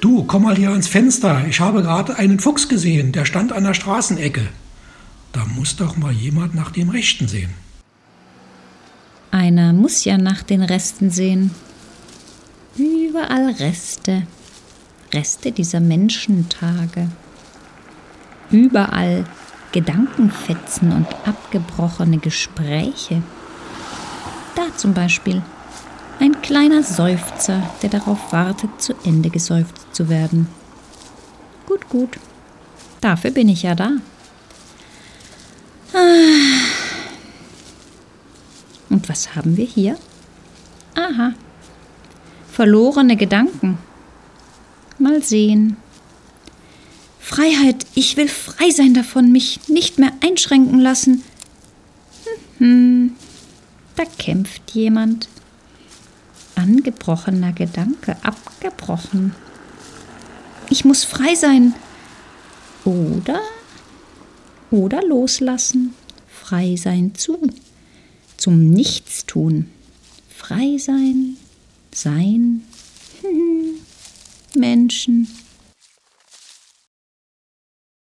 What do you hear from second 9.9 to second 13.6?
ja nach den Resten sehen. Überall